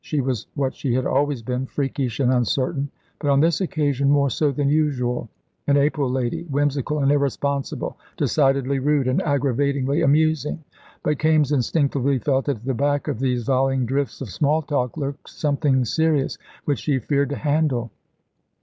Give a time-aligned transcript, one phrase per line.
[0.03, 4.31] She was what she had always been, freakish and uncertain; but on this occasion more
[4.31, 5.29] so than usual.
[5.67, 10.63] An April lady, whimsical and irresponsible, decidedly rude, and aggravatingly amusing.
[11.03, 15.29] But Kaimes instinctively felt that at the back of these volleying drifts of smalltalk lurked
[15.29, 17.91] something serious, which she feared to handle.